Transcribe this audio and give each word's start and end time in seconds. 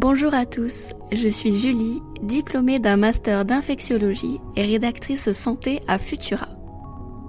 Bonjour 0.00 0.32
à 0.32 0.46
tous, 0.46 0.94
je 1.10 1.26
suis 1.26 1.58
Julie, 1.58 2.00
diplômée 2.22 2.78
d'un 2.78 2.96
master 2.96 3.44
d'infectiologie 3.44 4.38
et 4.54 4.62
rédactrice 4.62 5.32
santé 5.32 5.80
à 5.88 5.98
Futura. 5.98 6.46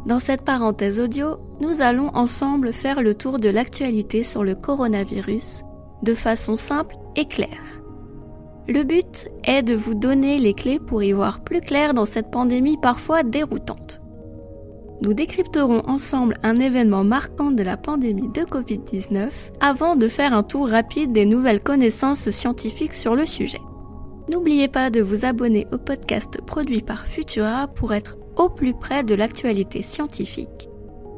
Dans 0.06 0.20
cette 0.20 0.44
parenthèse 0.44 1.00
audio, 1.00 1.38
nous 1.62 1.82
allons 1.82 2.16
ensemble 2.16 2.72
faire 2.72 3.02
le 3.02 3.16
tour 3.16 3.40
de 3.40 3.50
l'actualité 3.50 4.22
sur 4.22 4.44
le 4.44 4.54
coronavirus 4.54 5.64
de 6.04 6.14
façon 6.14 6.56
simple 6.56 6.96
et 7.16 7.26
claire. 7.26 7.82
Le 8.68 8.84
but 8.84 9.30
est 9.46 9.64
de 9.64 9.74
vous 9.74 9.96
donner 9.96 10.38
les 10.38 10.54
clés 10.54 10.78
pour 10.80 11.02
y 11.02 11.12
voir 11.12 11.44
plus 11.44 11.62
clair 11.62 11.96
dans 11.96 12.06
cette 12.06 12.30
pandémie 12.30 12.78
parfois 12.80 13.24
déroutante. 13.24 14.00
Nous 15.02 15.14
décrypterons 15.14 15.82
ensemble 15.88 16.38
un 16.44 16.58
événement 16.58 17.06
marquant 17.06 17.52
de 17.52 17.64
la 17.64 17.78
pandémie 17.78 18.28
de 18.30 18.42
Covid-19 18.42 19.30
avant 19.62 19.96
de 19.96 20.10
faire 20.10 20.34
un 20.34 20.44
tour 20.44 20.68
rapide 20.68 21.14
des 21.14 21.26
nouvelles 21.26 21.64
connaissances 21.64 22.30
scientifiques 22.30 22.94
sur 22.94 23.16
le 23.16 23.26
sujet. 23.26 23.62
N'oubliez 24.30 24.68
pas 24.68 24.90
de 24.90 25.02
vous 25.02 25.26
abonner 25.26 25.68
au 25.72 25.78
podcast 25.78 26.42
produit 26.46 26.82
par 26.82 27.08
Futura 27.08 27.68
pour 27.68 27.94
être 27.94 28.18
au 28.36 28.50
plus 28.50 28.74
près 28.74 29.04
de 29.04 29.16
l'actualité 29.16 29.82
scientifique. 29.82 30.70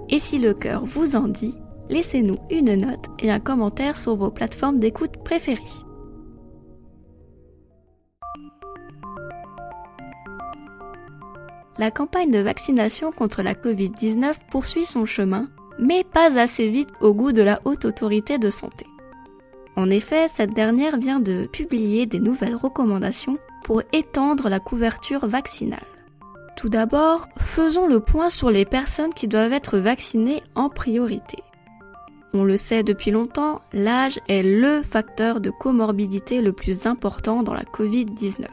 Et 0.09 0.19
si 0.19 0.37
le 0.37 0.53
cœur 0.53 0.85
vous 0.85 1.15
en 1.15 1.27
dit, 1.27 1.55
laissez-nous 1.89 2.37
une 2.51 2.75
note 2.75 3.07
et 3.19 3.31
un 3.31 3.39
commentaire 3.39 3.97
sur 3.97 4.15
vos 4.15 4.29
plateformes 4.29 4.79
d'écoute 4.79 5.23
préférées. 5.23 5.61
La 11.81 11.89
campagne 11.89 12.29
de 12.29 12.37
vaccination 12.37 13.11
contre 13.11 13.41
la 13.41 13.55
Covid-19 13.55 14.35
poursuit 14.51 14.85
son 14.85 15.05
chemin, 15.05 15.49
mais 15.79 16.03
pas 16.03 16.37
assez 16.39 16.67
vite 16.67 16.91
au 16.99 17.11
goût 17.11 17.31
de 17.31 17.41
la 17.41 17.59
haute 17.65 17.85
autorité 17.85 18.37
de 18.37 18.51
santé. 18.51 18.85
En 19.75 19.89
effet, 19.89 20.27
cette 20.27 20.53
dernière 20.53 20.99
vient 20.99 21.19
de 21.19 21.47
publier 21.47 22.05
des 22.05 22.19
nouvelles 22.19 22.55
recommandations 22.55 23.39
pour 23.63 23.81
étendre 23.93 24.47
la 24.47 24.59
couverture 24.59 25.25
vaccinale. 25.25 25.79
Tout 26.55 26.69
d'abord, 26.69 27.27
faisons 27.39 27.87
le 27.87 27.99
point 27.99 28.29
sur 28.29 28.51
les 28.51 28.65
personnes 28.65 29.15
qui 29.15 29.27
doivent 29.27 29.51
être 29.51 29.79
vaccinées 29.79 30.43
en 30.53 30.69
priorité. 30.69 31.39
On 32.35 32.43
le 32.43 32.57
sait 32.57 32.83
depuis 32.83 33.09
longtemps, 33.09 33.59
l'âge 33.73 34.19
est 34.27 34.43
le 34.43 34.83
facteur 34.83 35.41
de 35.41 35.49
comorbidité 35.49 36.43
le 36.43 36.53
plus 36.53 36.85
important 36.85 37.41
dans 37.41 37.55
la 37.55 37.63
Covid-19. 37.63 38.45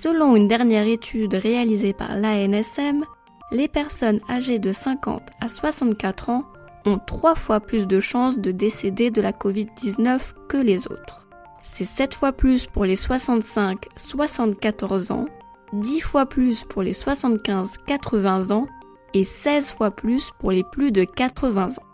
Selon 0.00 0.36
une 0.36 0.48
dernière 0.48 0.86
étude 0.86 1.34
réalisée 1.34 1.92
par 1.92 2.16
l'ANSM, 2.16 3.04
les 3.52 3.68
personnes 3.68 4.20
âgées 4.28 4.58
de 4.58 4.72
50 4.72 5.22
à 5.40 5.48
64 5.48 6.30
ans 6.30 6.44
ont 6.84 6.98
trois 6.98 7.34
fois 7.34 7.60
plus 7.60 7.86
de 7.86 8.00
chances 8.00 8.38
de 8.38 8.50
décéder 8.50 9.10
de 9.10 9.22
la 9.22 9.32
Covid-19 9.32 10.34
que 10.48 10.58
les 10.58 10.86
autres. 10.88 11.28
C'est 11.62 11.84
7 11.84 12.12
fois 12.12 12.32
plus 12.32 12.66
pour 12.66 12.84
les 12.84 12.96
65-74 12.96 15.12
ans, 15.12 15.26
10 15.72 16.00
fois 16.00 16.26
plus 16.26 16.64
pour 16.64 16.82
les 16.82 16.92
75-80 16.92 18.52
ans 18.52 18.66
et 19.14 19.24
16 19.24 19.70
fois 19.70 19.90
plus 19.90 20.32
pour 20.38 20.50
les 20.50 20.64
plus 20.64 20.92
de 20.92 21.04
80 21.04 21.78
ans. 21.78 21.86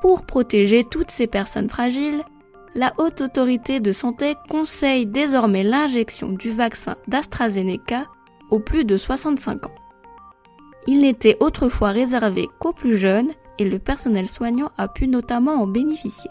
Pour 0.00 0.26
protéger 0.26 0.82
toutes 0.82 1.12
ces 1.12 1.28
personnes 1.28 1.68
fragiles, 1.68 2.24
la 2.74 2.94
Haute 2.96 3.20
Autorité 3.20 3.80
de 3.80 3.92
Santé 3.92 4.34
conseille 4.48 5.06
désormais 5.06 5.62
l'injection 5.62 6.30
du 6.30 6.50
vaccin 6.50 6.96
d'AstraZeneca 7.06 8.06
aux 8.50 8.60
plus 8.60 8.84
de 8.84 8.96
65 8.96 9.66
ans. 9.66 9.74
Il 10.86 11.00
n'était 11.00 11.36
autrefois 11.40 11.90
réservé 11.90 12.48
qu'aux 12.58 12.72
plus 12.72 12.96
jeunes 12.96 13.32
et 13.58 13.64
le 13.64 13.78
personnel 13.78 14.28
soignant 14.28 14.70
a 14.78 14.88
pu 14.88 15.06
notamment 15.06 15.62
en 15.62 15.66
bénéficier. 15.66 16.30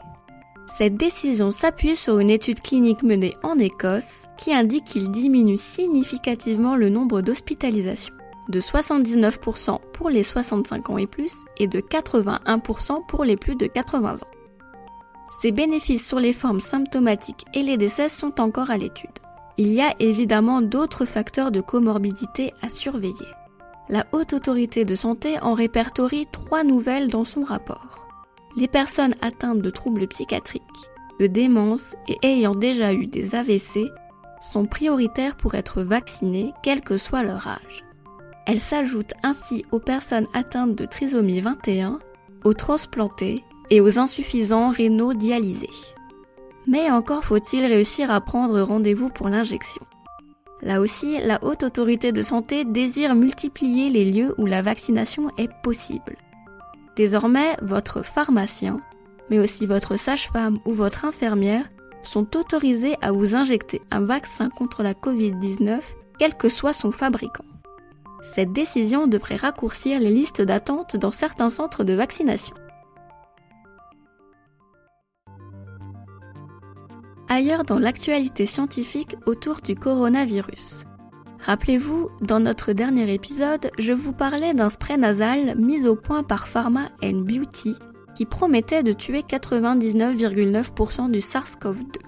Cette 0.67 0.95
décision 0.95 1.51
s'appuie 1.51 1.95
sur 1.95 2.19
une 2.19 2.29
étude 2.29 2.61
clinique 2.61 3.03
menée 3.03 3.35
en 3.43 3.59
Écosse 3.59 4.23
qui 4.37 4.53
indique 4.53 4.85
qu'il 4.85 5.11
diminue 5.11 5.57
significativement 5.57 6.75
le 6.75 6.89
nombre 6.89 7.21
d'hospitalisations, 7.21 8.13
de 8.49 8.59
79% 8.59 9.79
pour 9.93 10.09
les 10.09 10.23
65 10.23 10.89
ans 10.89 10.97
et 10.97 11.07
plus 11.07 11.33
et 11.57 11.67
de 11.67 11.79
81% 11.81 13.05
pour 13.05 13.23
les 13.23 13.37
plus 13.37 13.55
de 13.55 13.67
80 13.67 14.15
ans. 14.15 14.30
Ces 15.39 15.51
bénéfices 15.51 16.07
sur 16.07 16.19
les 16.19 16.33
formes 16.33 16.59
symptomatiques 16.59 17.45
et 17.53 17.63
les 17.63 17.77
décès 17.77 18.09
sont 18.09 18.41
encore 18.41 18.69
à 18.69 18.77
l'étude. 18.77 19.09
Il 19.57 19.73
y 19.73 19.81
a 19.81 19.93
évidemment 19.99 20.61
d'autres 20.61 21.05
facteurs 21.05 21.51
de 21.51 21.61
comorbidité 21.61 22.53
à 22.61 22.69
surveiller. 22.69 23.27
La 23.89 24.05
Haute 24.11 24.33
Autorité 24.33 24.85
de 24.85 24.95
Santé 24.95 25.39
en 25.41 25.53
répertorie 25.53 26.27
trois 26.31 26.63
nouvelles 26.63 27.09
dans 27.09 27.25
son 27.25 27.43
rapport. 27.43 28.07
Les 28.57 28.67
personnes 28.67 29.15
atteintes 29.21 29.61
de 29.61 29.69
troubles 29.69 30.07
psychiatriques, 30.07 30.63
de 31.19 31.27
démence 31.27 31.95
et 32.07 32.17
ayant 32.23 32.55
déjà 32.55 32.93
eu 32.93 33.07
des 33.07 33.35
AVC 33.35 33.89
sont 34.41 34.65
prioritaires 34.65 35.35
pour 35.37 35.55
être 35.55 35.81
vaccinées 35.81 36.53
quel 36.63 36.81
que 36.81 36.97
soit 36.97 37.23
leur 37.23 37.47
âge. 37.47 37.85
Elles 38.47 38.59
s'ajoutent 38.59 39.13
ainsi 39.23 39.65
aux 39.71 39.79
personnes 39.79 40.27
atteintes 40.33 40.75
de 40.75 40.85
trisomie 40.85 41.41
21, 41.41 41.99
aux 42.43 42.53
transplantés 42.53 43.43
et 43.71 43.81
aux 43.81 43.97
insuffisants 43.97 44.69
rénaux 44.69 45.15
dialysés. 45.15 45.69
Mais 46.67 46.91
encore 46.91 47.23
faut-il 47.23 47.65
réussir 47.65 48.11
à 48.11 48.21
prendre 48.21 48.61
rendez-vous 48.61 49.09
pour 49.09 49.29
l'injection. 49.29 49.81
Là 50.61 50.79
aussi, 50.79 51.17
la 51.25 51.43
Haute 51.43 51.63
Autorité 51.63 52.11
de 52.11 52.21
Santé 52.21 52.65
désire 52.65 53.15
multiplier 53.15 53.89
les 53.89 54.05
lieux 54.05 54.35
où 54.37 54.45
la 54.45 54.61
vaccination 54.61 55.31
est 55.39 55.49
possible. 55.63 56.17
Désormais, 56.95 57.55
votre 57.63 58.03
pharmacien, 58.03 58.79
mais 59.31 59.39
aussi 59.39 59.65
votre 59.65 59.97
sage-femme 59.97 60.59
ou 60.65 60.73
votre 60.73 61.05
infirmière 61.05 61.65
sont 62.03 62.37
autorisés 62.37 62.95
à 63.01 63.11
vous 63.11 63.35
injecter 63.35 63.81
un 63.89 64.01
vaccin 64.01 64.49
contre 64.49 64.83
la 64.83 64.93
Covid-19, 64.93 65.79
quel 66.19 66.35
que 66.35 66.49
soit 66.49 66.73
son 66.73 66.91
fabricant. 66.91 67.45
Cette 68.21 68.51
décision 68.51 69.07
devrait 69.07 69.37
raccourcir 69.37 69.99
les 69.99 70.11
listes 70.11 70.41
d'attente 70.41 70.95
dans 70.95 71.09
certains 71.09 71.49
centres 71.49 71.83
de 71.83 71.93
vaccination. 71.93 72.55
Ailleurs 77.31 77.63
dans 77.63 77.79
l'actualité 77.79 78.45
scientifique 78.45 79.15
autour 79.25 79.61
du 79.63 79.73
coronavirus. 79.73 80.83
Rappelez-vous, 81.39 82.09
dans 82.21 82.41
notre 82.41 82.73
dernier 82.73 83.11
épisode, 83.13 83.71
je 83.79 83.93
vous 83.93 84.11
parlais 84.11 84.53
d'un 84.53 84.69
spray 84.69 84.97
nasal 84.97 85.55
mis 85.57 85.87
au 85.87 85.95
point 85.95 86.23
par 86.23 86.49
Pharma 86.49 86.89
Beauty 87.01 87.75
qui 88.15 88.25
promettait 88.25 88.83
de 88.83 88.91
tuer 88.91 89.21
99,9% 89.21 91.09
du 91.09 91.19
SARS-CoV-2. 91.19 92.01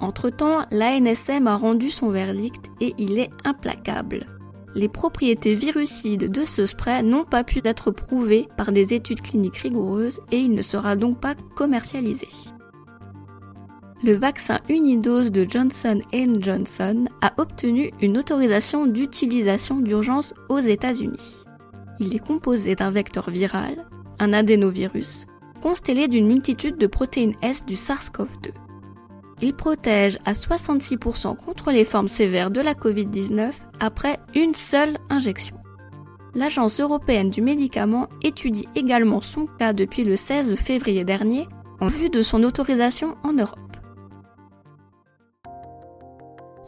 Entre-temps, 0.00 0.66
l'ANSM 0.72 1.46
a 1.46 1.56
rendu 1.56 1.88
son 1.88 2.08
verdict 2.08 2.66
et 2.80 2.92
il 2.98 3.20
est 3.20 3.30
implacable. 3.44 4.26
Les 4.74 4.88
propriétés 4.88 5.54
virucides 5.54 6.30
de 6.30 6.44
ce 6.44 6.66
spray 6.66 7.04
n'ont 7.04 7.24
pas 7.24 7.44
pu 7.44 7.60
être 7.64 7.92
prouvées 7.92 8.48
par 8.56 8.72
des 8.72 8.94
études 8.94 9.20
cliniques 9.20 9.58
rigoureuses 9.58 10.18
et 10.32 10.38
il 10.38 10.54
ne 10.54 10.62
sera 10.62 10.96
donc 10.96 11.20
pas 11.20 11.36
commercialisé 11.54 12.28
le 14.02 14.14
vaccin 14.14 14.60
unidose 14.68 15.30
de 15.30 15.46
Johnson 15.48 16.00
Johnson 16.40 17.04
a 17.20 17.32
obtenu 17.36 17.90
une 18.00 18.16
autorisation 18.16 18.86
d'utilisation 18.86 19.80
d'urgence 19.80 20.32
aux 20.48 20.58
États-Unis. 20.58 21.44
Il 21.98 22.14
est 22.14 22.26
composé 22.26 22.74
d'un 22.74 22.90
vecteur 22.90 23.28
viral, 23.28 23.84
un 24.18 24.32
adénovirus, 24.32 25.26
constellé 25.60 26.08
d'une 26.08 26.26
multitude 26.26 26.78
de 26.78 26.86
protéines 26.86 27.34
S 27.42 27.66
du 27.66 27.74
SARS-CoV-2. 27.74 28.52
Il 29.42 29.54
protège 29.54 30.18
à 30.24 30.32
66% 30.32 31.36
contre 31.36 31.70
les 31.70 31.84
formes 31.84 32.08
sévères 32.08 32.50
de 32.50 32.60
la 32.60 32.74
Covid-19 32.74 33.52
après 33.80 34.18
une 34.34 34.54
seule 34.54 34.96
injection. 35.10 35.56
L'Agence 36.34 36.80
européenne 36.80 37.28
du 37.28 37.42
médicament 37.42 38.08
étudie 38.22 38.68
également 38.74 39.20
son 39.20 39.46
cas 39.46 39.72
depuis 39.72 40.04
le 40.04 40.16
16 40.16 40.54
février 40.54 41.04
dernier 41.04 41.48
en 41.80 41.88
vue 41.88 42.08
de 42.08 42.22
son 42.22 42.44
autorisation 42.44 43.16
en 43.24 43.32
Europe. 43.32 43.69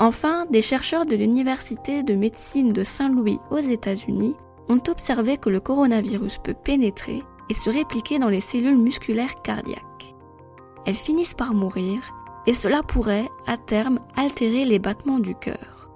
Enfin, 0.02 0.46
des 0.50 0.62
chercheurs 0.62 1.06
de 1.06 1.14
l'Université 1.14 2.02
de 2.02 2.14
médecine 2.14 2.72
de 2.72 2.82
Saint-Louis 2.82 3.38
aux 3.52 3.58
États-Unis 3.58 4.34
ont 4.68 4.80
observé 4.88 5.36
que 5.36 5.48
le 5.48 5.60
coronavirus 5.60 6.38
peut 6.42 6.56
pénétrer 6.56 7.22
et 7.48 7.54
se 7.54 7.70
répliquer 7.70 8.18
dans 8.18 8.28
les 8.28 8.40
cellules 8.40 8.76
musculaires 8.76 9.40
cardiaques. 9.42 10.16
Elles 10.86 10.96
finissent 10.96 11.34
par 11.34 11.54
mourir 11.54 12.00
et 12.48 12.52
cela 12.52 12.82
pourrait, 12.82 13.28
à 13.46 13.56
terme, 13.56 14.00
altérer 14.16 14.64
les 14.64 14.80
battements 14.80 15.20
du 15.20 15.36
cœur. 15.36 15.88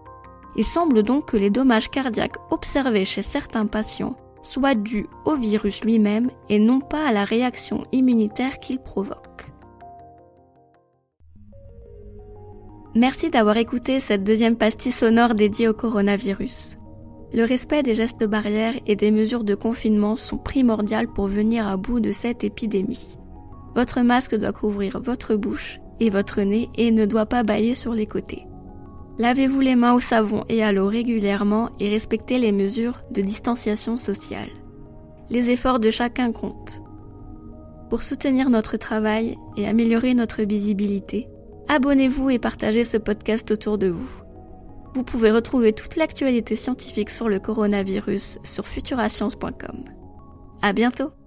Il 0.55 0.65
semble 0.65 1.03
donc 1.03 1.33
que 1.33 1.37
les 1.37 1.51
dommages 1.51 1.91
cardiaques 1.91 2.39
observés 2.53 3.05
chez 3.05 3.23
certains 3.23 3.67
patients 3.67 4.17
soient 4.43 4.77
dus 4.77 5.09
au 5.25 5.35
virus 5.35 5.83
lui-même 5.83 6.31
et 6.49 6.61
non 6.61 6.79
pas 6.79 7.09
à 7.09 7.11
la 7.11 7.25
réaction 7.25 7.85
immunitaire 7.91 8.61
qu'il 8.61 8.79
provoque. 8.79 9.26
Merci 12.97 13.29
d'avoir 13.29 13.59
écouté 13.59 14.01
cette 14.01 14.25
deuxième 14.25 14.57
pastille 14.57 14.91
sonore 14.91 15.35
dédiée 15.35 15.69
au 15.69 15.75
coronavirus. 15.75 16.79
Le 17.35 17.45
respect 17.45 17.83
des 17.83 17.95
gestes 17.95 18.25
barrières 18.25 18.73
et 18.87 18.97
des 18.97 19.11
mesures 19.11 19.45
de 19.45 19.55
confinement 19.55 20.17
sont 20.17 20.39
primordiales 20.39 21.07
pour 21.07 21.27
venir 21.27 21.69
à 21.69 21.77
bout 21.77 22.01
de 22.01 22.11
cette 22.11 22.43
épidémie. 22.43 23.19
Votre 23.75 24.01
masque 24.01 24.35
doit 24.35 24.53
couvrir 24.53 24.99
votre 24.99 25.37
bouche 25.37 25.79
et 26.01 26.09
votre 26.09 26.41
nez 26.41 26.71
et 26.77 26.91
ne 26.91 27.05
doit 27.05 27.27
pas 27.27 27.43
bailler 27.43 27.75
sur 27.75 27.93
les 27.93 28.07
côtés. 28.07 28.47
Lavez-vous 29.19 29.61
les 29.61 29.77
mains 29.77 29.93
au 29.93 30.01
savon 30.01 30.45
et 30.49 30.65
à 30.65 30.73
l'eau 30.73 30.87
régulièrement 30.87 31.69
et 31.79 31.91
respectez 31.91 32.39
les 32.39 32.53
mesures 32.53 33.03
de 33.11 33.21
distanciation 33.21 33.99
sociale. 33.99 34.49
Les 35.29 35.51
efforts 35.51 35.81
de 35.81 35.91
chacun 35.91 36.33
comptent. 36.33 36.81
Pour 37.91 38.03
soutenir 38.03 38.49
notre 38.49 38.79
travail 38.79 39.37
et 39.59 39.69
améliorer 39.69 40.15
notre 40.15 40.45
visibilité, 40.45 41.29
abonnez-vous 41.69 42.31
et 42.31 42.39
partagez 42.39 42.85
ce 42.85 42.97
podcast 42.97 43.51
autour 43.51 43.79
de 43.79 43.89
vous. 43.89 44.09
Vous 44.95 45.05
pouvez 45.05 45.31
retrouver 45.31 45.73
toute 45.73 45.97
l'actualité 45.97 46.57
scientifique 46.57 47.11
sur 47.11 47.29
le 47.29 47.39
coronavirus 47.39 48.39
sur 48.45 48.67
futurascience.com. 48.67 49.85
À 50.63 50.73
bientôt! 50.73 51.26